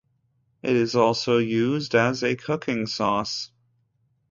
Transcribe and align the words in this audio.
It 0.63 0.75
is 0.75 0.95
also 0.95 1.37
used 1.37 1.93
as 1.93 2.23
a 2.23 2.35
cooking 2.35 2.87
sauce. 2.87 3.51